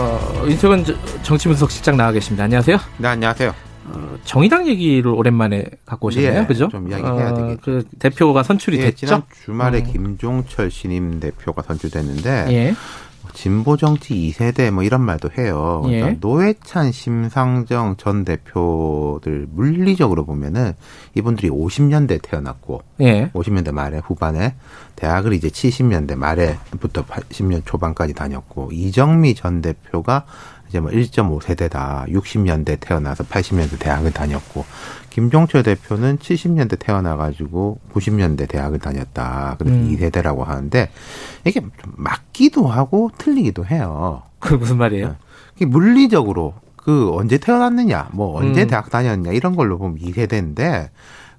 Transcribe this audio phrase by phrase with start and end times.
[0.00, 0.84] 어, 윤태곤
[1.22, 2.44] 정치 분석 실장 나와 계십니다.
[2.44, 2.78] 안녕하세요.
[2.96, 3.54] 네, 안녕하세요.
[3.86, 6.40] 어, 정의당 얘기를 오랜만에 갖고 오셨네요.
[6.40, 6.68] 예, 그죠?
[6.68, 7.60] 좀 이야기해야 어, 되겠죠.
[7.62, 9.06] 그 대표가 선출이 예, 됐죠?
[9.06, 9.92] 지난 주말에 음.
[9.92, 12.74] 김종철 신임 대표가 선출됐는데 예.
[13.32, 15.82] 진보 정치 2세대 뭐 이런 말도 해요.
[15.88, 16.00] 예.
[16.00, 20.72] 그러니까 노회찬, 심상정 전 대표들 물리적으로 보면은
[21.14, 23.30] 이분들이 50년대 태어났고 예.
[23.30, 24.54] 50년대 말에 후반에
[24.96, 30.24] 대학을 이제 70년대 말에부터 80년 초반까지 다녔고 이정미 전 대표가
[30.70, 32.08] 이제 뭐 1.5세대다.
[32.08, 34.64] 60년대 태어나서 80년대 대학을 다녔고
[35.10, 39.56] 김종철 대표는 70년대 태어나가지고 90년대 대학을 다녔다.
[39.58, 39.90] 그래서 음.
[39.90, 40.88] 2세대라고 하는데
[41.44, 44.22] 이게 좀 맞기도 하고 틀리기도 해요.
[44.38, 45.16] 그 무슨 말이에요?
[45.56, 48.68] 이게 물리적으로 그 언제 태어났느냐, 뭐 언제 음.
[48.68, 50.88] 대학 다녔냐 이런 걸로 보면 2세대인데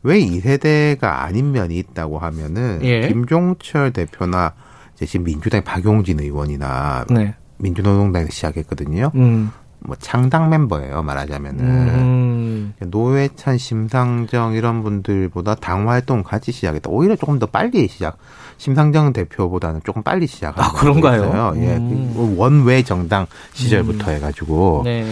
[0.03, 3.07] 왜 2세대가 아닌 면이 있다고 하면은 예.
[3.07, 4.53] 김종철 대표나
[4.95, 7.33] 이제 지금 민주당 박용진 의원이나 네.
[7.61, 9.11] 민주노동당에서 시작했거든요.
[9.15, 9.51] 음.
[9.83, 12.73] 뭐 창당 멤버예요 말하자면은 음.
[12.79, 16.89] 노회찬, 심상정 이런 분들보다 당 활동 같이 시작했다.
[16.89, 18.17] 오히려 조금 더 빨리 시작.
[18.57, 21.53] 심상정 대표보다는 조금 빨리 시작한 아, 그런가요?
[21.55, 22.13] 예, 음.
[22.15, 25.03] 그 원외 정당 시절부터 해가지고 네.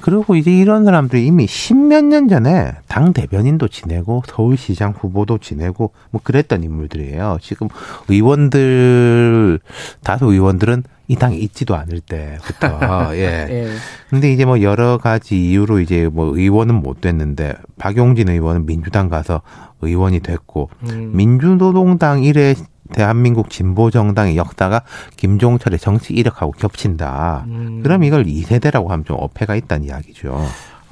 [0.00, 6.20] 그리고 이제 이런 사람들이 이미 십몇 년 전에 당 대변인도 지내고 서울시장 후보도 지내고 뭐
[6.24, 7.38] 그랬던 인물들이에요.
[7.40, 7.68] 지금
[8.08, 9.60] 의원들
[10.02, 13.46] 다수 의원들은 이 당에 있지도 않을 때부터 예.
[13.48, 13.68] 예.
[14.10, 19.42] 근데 이제 뭐 여러 가지 이유로 이제 뭐 의원은 못 됐는데 박용진 의원은 민주당 가서
[19.82, 21.12] 의원이 됐고 음.
[21.14, 22.54] 민주노동당 이래
[22.92, 24.82] 대한민국 진보 정당의 역사가
[25.16, 27.44] 김종철의 정치 이력하고 겹친다.
[27.48, 27.80] 음.
[27.82, 30.40] 그럼 이걸 2세대라고 하면 좀 어폐가 있다는 이야기죠.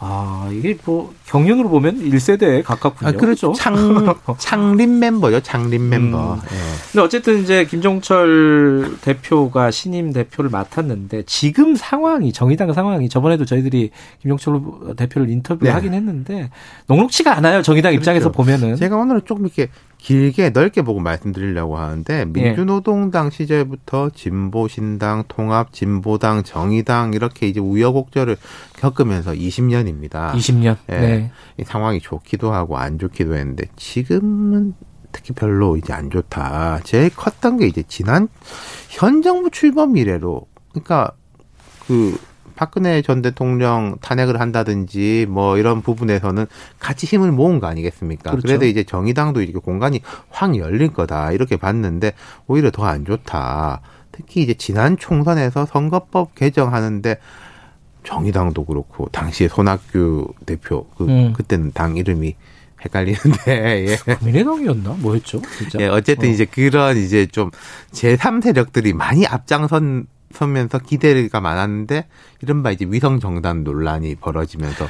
[0.06, 3.08] 아, 이게 뭐 경륜으로 보면 1세대에 가깝군요.
[3.08, 3.54] 아, 그렇죠.
[3.56, 3.74] 창,
[4.36, 6.34] 창립 멤버요, 창립 멤버.
[6.34, 6.40] 음.
[6.44, 6.56] 예.
[6.92, 14.60] 근데 어쨌든 이제 김종철 대표가 신임 대표를 맡았는데 지금 상황이 정의당 상황이 저번에도 저희들이 김종철
[14.96, 15.74] 대표를 인터뷰를 네.
[15.74, 16.50] 하긴 했는데
[16.86, 17.62] 녹록치가 않아요.
[17.62, 18.36] 정의당 입장에서 그렇죠.
[18.36, 18.76] 보면은.
[18.76, 19.68] 제가 오늘은 조금 이렇게
[20.04, 28.36] 길게 넓게 보고 말씀드리려고 하는데 민주노동당 시절부터 진보신당, 통합, 진보당, 정의당 이렇게 이제 우여곡절을
[28.76, 30.32] 겪으면서 20년입니다.
[30.32, 30.76] 20년.
[30.90, 30.98] 예.
[30.98, 31.30] 네.
[31.56, 34.74] 이 상황이 좋기도 하고 안 좋기도 했는데 지금은
[35.10, 36.80] 특히 별로 이제 안 좋다.
[36.84, 38.28] 제일 컸던 게 이제 지난
[38.90, 41.12] 현 정부 출범 이래로 그러니까
[41.86, 42.18] 그
[42.56, 46.46] 박근혜 전 대통령 탄핵을 한다든지 뭐 이런 부분에서는
[46.78, 48.30] 같이 힘을 모은 거 아니겠습니까?
[48.30, 48.46] 그렇죠.
[48.46, 50.00] 그래도 이제 정의당도 이렇게 공간이
[50.30, 52.12] 확 열릴 거다 이렇게 봤는데
[52.46, 53.80] 오히려 더 안 좋다.
[54.12, 57.18] 특히 이제 지난 총선에서 선거법 개정하는데
[58.04, 61.32] 정의당도 그렇고 당시에 손학규 대표 그 음.
[61.32, 62.36] 그때는 당 이름이
[62.84, 64.14] 헷갈리는데 예.
[64.14, 64.96] 국민의당이었나?
[65.00, 65.40] 뭐였죠?
[65.58, 65.78] 진짜.
[65.80, 66.32] 예, 어쨌든 어.
[66.32, 67.50] 이제 그런 이제 좀
[67.92, 72.06] 제3 세력들이 많이 앞장선 서면서 기대가 많았는데
[72.42, 74.86] 이른바 이제 위성 정당 논란이 벌어지면서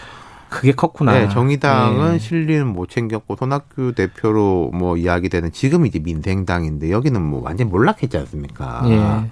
[0.48, 1.12] 그게 컸구나.
[1.12, 2.18] 네, 정의당은 예.
[2.18, 8.82] 실리는 못 챙겼고 손학규 대표로 뭐 이야기되는 지금 이제 민생당인데 여기는 뭐 완전 몰락했지 않습니까?
[8.86, 9.30] 예.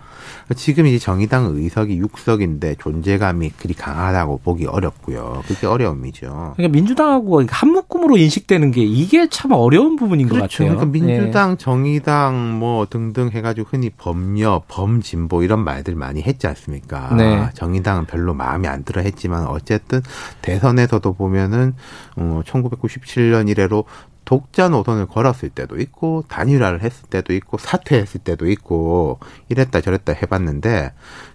[0.57, 5.43] 지금 이제 정의당 의석이 6석인데 존재감이 그리 강하다고 보기 어렵고요.
[5.47, 6.55] 그게 어려움이죠.
[6.57, 10.65] 그러니까 민주당하고 한 묶음으로 인식되는 게 이게 참 어려운 부분인 것 그렇죠.
[10.65, 10.77] 같아요.
[10.77, 17.15] 그러니까 민주당, 정의당 뭐 등등 해가지고 흔히 범여, 범진보 이런 말들 많이 했지 않습니까?
[17.17, 17.49] 네.
[17.55, 20.01] 정의당은 별로 마음에 안 들어 했지만 어쨌든
[20.43, 21.75] 대선에서도 보면은
[22.17, 23.85] 어 1997년 이래로
[24.25, 29.19] 독자 노선을 걸었을 때도 있고 단일화를 했을 때도 있고 사퇴했을 때도 있고
[29.49, 30.93] 이랬다 저랬다 해봤는데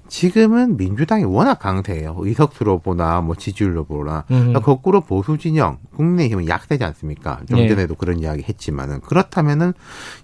[0.08, 2.16] 지금은 민주당이 워낙 강세예요.
[2.18, 4.38] 의석수로 보나 뭐 지지율로 보나 음.
[4.38, 7.42] 그러니까 거꾸로 보수 진영 국민의힘은 약세지 않습니까?
[7.50, 7.68] 좀 예.
[7.68, 9.74] 전에도 그런 이야기 했지만은 그렇다면은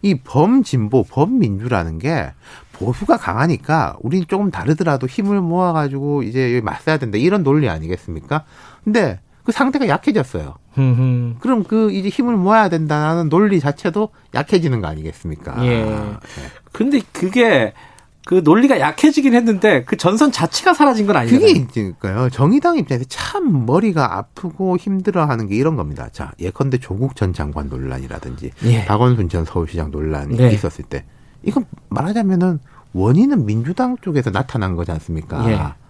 [0.01, 2.31] 이 범진보 범민주라는 게
[2.73, 8.45] 보수가 강하니까 우리는 조금 다르더라도 힘을 모아가지고 이제 여기 맞서야 된다 이런 논리 아니겠습니까?
[8.83, 10.55] 근데 그 상대가 약해졌어요.
[10.77, 15.65] 음, 그럼 그 이제 힘을 모아야 된다는 논리 자체도 약해지는 거 아니겠습니까?
[15.65, 15.83] 예.
[15.83, 16.15] 네.
[16.71, 17.73] 근데 그게
[18.25, 21.45] 그 논리가 약해지긴 했는데 그 전선 자체가 사라진 건 아니잖아요.
[21.45, 22.29] 그게 이제까요.
[22.29, 26.07] 정의당 입장에서 참 머리가 아프고 힘들어하는 게 이런 겁니다.
[26.11, 28.85] 자, 예컨대 조국 전 장관 논란이라든지 예.
[28.85, 30.51] 박원순 전 서울시장 논란이 네.
[30.53, 31.03] 있었을 때
[31.43, 32.59] 이건 말하자면은
[32.93, 35.49] 원인은 민주당 쪽에서 나타난 거지 않습니까?
[35.51, 35.82] 예.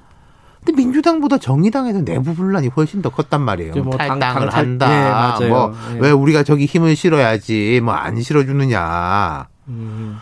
[0.66, 3.74] 근데 민주당보다 정의당에서 내부 분란이 훨씬 더 컸단 말이에요.
[3.84, 4.88] 뭐 당- 탈당을 당탈- 한다.
[4.90, 5.50] 네, 맞아요.
[5.50, 6.00] 뭐 네.
[6.00, 9.48] 왜 우리가 저기 힘을 실어야지 뭐 안 실어주느냐.
[9.70, 10.18] 음.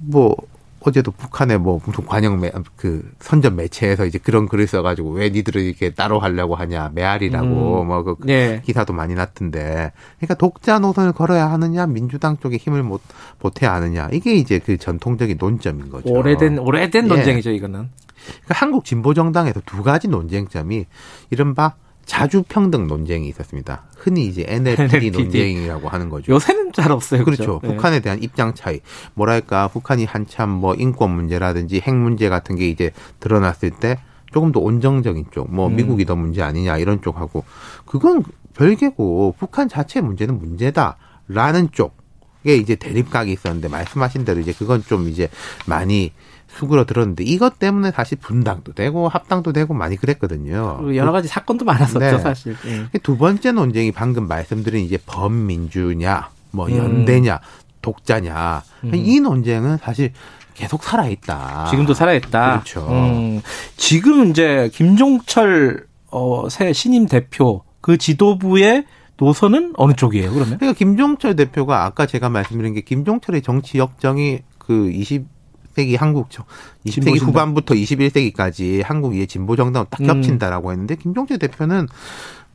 [0.00, 0.36] 뭐
[0.80, 5.62] 어제도 북한의 뭐 무슨 관영 매, 그 선전 매체에서 이제 그런 글을 써가지고 왜 니들을
[5.62, 7.86] 이렇게 따로 하려고 하냐 메아리라고 음.
[7.86, 8.60] 뭐그 네.
[8.66, 13.00] 기사도 많이 났던데 그러니까 독자 노선을 걸어야 하느냐 민주당 쪽에 힘을 못
[13.38, 16.10] 보태야 하느냐 이게 이제 그 전통적인 논점인 거죠.
[16.12, 17.08] 오래된 오래된 예.
[17.08, 17.88] 논쟁이죠 이거는.
[18.26, 20.86] 그러니까 한국 진보 정당에서 두 가지 논쟁점이
[21.30, 21.74] 이른바
[22.04, 23.84] 자주 평등 논쟁이 있었습니다.
[23.96, 25.10] 흔히 이제 NLPD NLPD.
[25.10, 26.32] 논쟁이라고 하는 거죠.
[26.32, 27.24] 요새는 잘 없어요.
[27.24, 27.60] 그렇죠.
[27.62, 27.68] 네.
[27.70, 28.80] 북한에 대한 입장 차이.
[29.14, 32.90] 뭐랄까, 북한이 한참 뭐 인권 문제라든지 핵 문제 같은 게 이제
[33.20, 33.98] 드러났을 때
[34.32, 35.76] 조금 더 온정적인 쪽, 뭐 음.
[35.76, 37.44] 미국이 더 문제 아니냐 이런 쪽하고
[37.86, 38.24] 그건
[38.54, 45.28] 별개고 북한 자체 문제는 문제다라는 쪽에 이제 대립각이 있었는데 말씀하신 대로 이제 그건 좀 이제
[45.66, 46.12] 많이
[46.54, 50.94] 수그러 들었는데 이것 때문에 사실 분당도 되고 합당도 되고 많이 그랬거든요.
[50.94, 52.18] 여러 가지 사건도 많았었죠 네.
[52.18, 52.56] 사실.
[52.66, 52.98] 예.
[52.98, 56.76] 두 번째 논쟁이 방금 말씀드린 이제 범민주냐, 뭐 음.
[56.76, 57.40] 연대냐,
[57.82, 58.62] 독자냐.
[58.84, 58.94] 음.
[58.94, 60.12] 이 논쟁은 사실
[60.54, 61.66] 계속 살아있다.
[61.70, 62.50] 지금도 살아있다.
[62.52, 62.86] 그렇죠.
[62.88, 63.42] 음,
[63.76, 68.84] 지금 이제 김종철 어, 새 신임 대표 그 지도부의
[69.16, 70.32] 노선은 어느 쪽이에요?
[70.32, 70.58] 그러면?
[70.58, 75.33] 그러니까 김종철 대표가 아까 제가 말씀드린 게 김종철의 정치 역정이 그 20
[75.74, 76.46] 세기 한국 정-
[76.86, 77.28] 20세기 진보신당.
[77.28, 80.06] 후반부터 21세기까지 한국 의 진보 정당을 딱 음.
[80.06, 81.88] 겹친다라고 했는데 김종철 대표는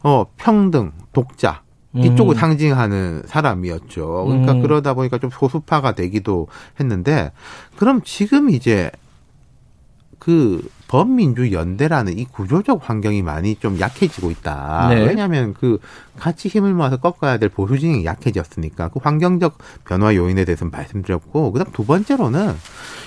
[0.04, 1.62] 어 평등, 독자
[1.96, 2.40] 이쪽을 음.
[2.40, 4.26] 상징하는 사람이었죠.
[4.26, 4.62] 그러니까 음.
[4.62, 6.48] 그러다 보니까 좀 소수파가 되기도
[6.80, 7.32] 했는데
[7.78, 8.92] 그럼 지금 이제
[10.20, 14.88] 그 범민주 연대라는 이 구조적 환경이 많이 좀 약해지고 있다.
[14.90, 15.06] 네.
[15.06, 15.78] 왜냐하면 그
[16.18, 21.72] 같이 힘을 모아서 꺾어야 될 보수 진영이 약해졌으니까 그 환경적 변화 요인에 대해서는 말씀드렸고 그다음
[21.72, 22.56] 두 번째로는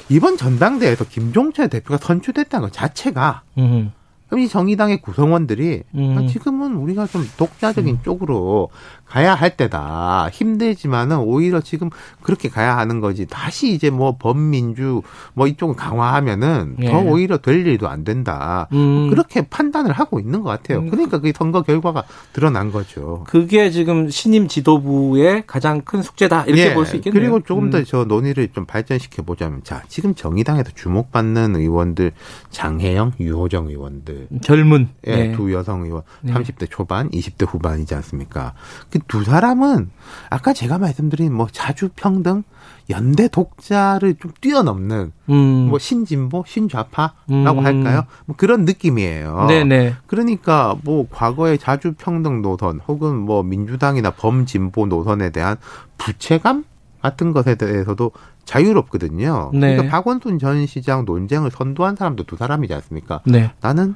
[0.09, 3.91] 이번 전당대회에서 김종철 대표가 선출됐다는 것 자체가 음.
[4.29, 6.17] 그럼 이 정의당의 구성원들이 음.
[6.17, 8.71] 아, 지금은 우리가 좀 독자적인 쪽으로
[9.13, 10.31] 가야 할 때다.
[10.33, 11.91] 힘들지만은 오히려 지금
[12.23, 13.27] 그렇게 가야 하는 거지.
[13.27, 15.03] 다시 이제 뭐 범민주
[15.35, 16.91] 뭐 이쪽을 강화하면은 예.
[16.91, 18.69] 더 오히려 될 일도 안 된다.
[18.73, 19.11] 음.
[19.11, 20.79] 그렇게 판단을 하고 있는 것 같아요.
[20.79, 20.89] 음.
[20.91, 23.25] 그러니까 그 선거 결과가 드러난 거죠.
[23.27, 27.21] 그게 지금 신임 지도부의 가장 큰 숙제다 이렇게 예, 볼수 있겠네요.
[27.21, 27.71] 그리고 조금 음.
[27.71, 32.13] 더저 논의를 좀 발전시켜 보자면, 자 지금 정의당에서 주목받는 의원들
[32.49, 35.33] 장혜영, 유호정 의원들, 젊은 예, 예.
[35.33, 36.33] 두 여성 의원, 네.
[36.33, 38.55] 30대 초반, 20대 후반이지 않습니까?
[38.89, 39.91] 그두 사람은
[40.31, 42.43] 아까 제가 말씀드린 뭐 자주 평등,
[42.91, 45.67] 연대 독자를 좀 뛰어넘는 음.
[45.69, 47.65] 뭐 신진보, 신좌파라고 음.
[47.65, 48.05] 할까요?
[48.27, 49.47] 뭐 그런 느낌이에요.
[49.49, 49.95] 네네.
[50.07, 55.57] 그러니까 뭐 과거의 자주 평등 노선 혹은 뭐 민주당이나 범진보 노선에 대한
[55.99, 56.65] 부채감
[57.01, 58.13] 같은 것에 대해서도
[58.45, 59.51] 자유롭거든요.
[59.55, 59.75] 네.
[59.77, 63.21] 그러니까 박원순 전 시장 논쟁을 선도한 사람도 두 사람이지 않습니까?
[63.25, 63.53] 네.
[63.61, 63.95] 나는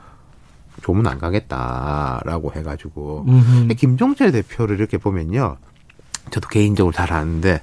[0.83, 3.59] 조문 안 가겠다라고 해가지고 음흠.
[3.61, 5.57] 근데 김종철 대표를 이렇게 보면요,
[6.31, 7.63] 저도 개인적으로 잘 아는데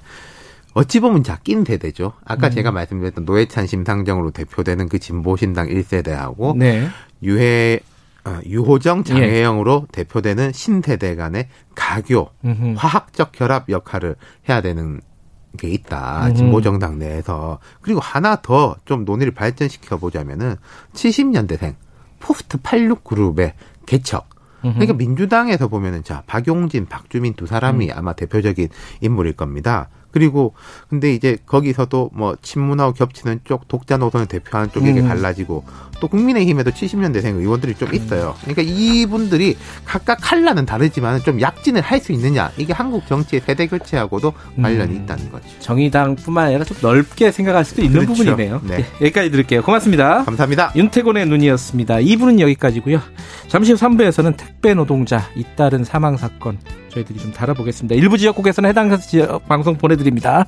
[0.74, 2.13] 어찌 보면 작긴 대대죠.
[2.25, 2.51] 아까 음.
[2.51, 6.88] 제가 말씀드렸던 노회찬 심상정으로 대표되는 그 진보신당 1세대하고 네.
[7.21, 7.80] 유해
[8.25, 12.74] 어, 유호정 장혜영으로 대표되는 신세대 간의 가교 음흠.
[12.77, 14.15] 화학적 결합 역할을
[14.50, 15.01] 해야 되는
[15.57, 16.27] 게 있다.
[16.30, 16.33] 음.
[16.36, 17.60] 진보 정당 내에서.
[17.81, 20.55] 그리고 하나 더 좀 논의를 발전시켜 보자면은
[20.93, 21.75] 70년대생
[22.24, 23.53] 포스트 86 그룹의
[23.86, 24.30] 개척.
[24.62, 27.98] 그러니까 민주당에서 보면은 자 박용진, 박주민 두 사람이 음.
[27.98, 28.70] 아마 대표적인
[29.01, 29.89] 인물일 겁니다.
[30.13, 30.53] 그리고
[30.89, 35.08] 근데 이제 거기서도 뭐 친문하고 겹치는 쪽 독자 노선을 대표하는 쪽에게 음.
[35.08, 35.65] 갈라지고
[36.00, 38.36] 또 국민의힘에도 70년대생 의원들이 좀 있어요.
[38.41, 44.34] 그러니까 이분들이 각각 칼라는 다르지만 좀 약진을 할 수 있느냐 이게 한국 정치의 세대 교체하고도
[44.62, 45.03] 관련이 음.
[45.03, 45.48] 있다는 거죠.
[45.60, 48.13] 정의당뿐만 아니라 좀 넓게 생각할 수도 있는 그렇죠.
[48.25, 48.62] 부분이네요.
[48.65, 48.77] 네.
[48.77, 49.62] 네, 여기까지 드릴게요.
[49.62, 50.25] 고맙습니다.
[50.25, 50.74] 감사합니다.
[50.75, 51.96] 윤태곤의 눈이었습니다.
[51.96, 53.00] 2부는 여기까지고요.
[53.48, 56.58] 잠시 후 3부에서는 택배 노동자 잇따른 사망 사건
[56.93, 57.95] 저희들이 좀 다뤄보겠습니다.
[57.95, 60.45] 일부 지역국에서는 해당 지역 방송 보내드립니다.